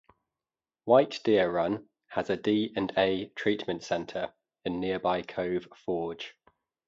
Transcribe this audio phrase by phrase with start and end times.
[0.85, 4.33] White Deer Run has a D and A treatment center
[4.65, 6.33] in nearby Cove Forge.